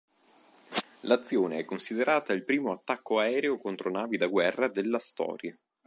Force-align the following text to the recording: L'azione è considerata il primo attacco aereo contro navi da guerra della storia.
L'azione 1.01 1.59
è 1.59 1.63
considerata 1.63 2.33
il 2.33 2.43
primo 2.43 2.71
attacco 2.71 3.19
aereo 3.19 3.59
contro 3.59 3.91
navi 3.91 4.17
da 4.17 4.25
guerra 4.25 4.67
della 4.67 4.97
storia. 4.97 5.55